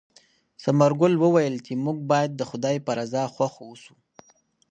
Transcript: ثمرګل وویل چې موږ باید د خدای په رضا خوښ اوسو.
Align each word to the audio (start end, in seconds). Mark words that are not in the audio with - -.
ثمرګل 0.63 1.13
وویل 1.19 1.55
چې 1.65 1.73
موږ 1.83 1.97
باید 2.11 2.31
د 2.35 2.41
خدای 2.49 2.77
په 2.85 2.91
رضا 2.99 3.23
خوښ 3.35 3.53
اوسو. 3.65 3.93